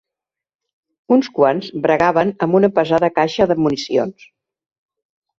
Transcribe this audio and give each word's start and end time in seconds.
Uns 1.17 1.27
quants 1.33 1.67
bregaven 1.83 2.31
amb 2.45 2.57
una 2.59 2.69
pesada 2.79 3.09
caixa 3.19 3.47
de 3.51 3.57
municions 3.65 4.25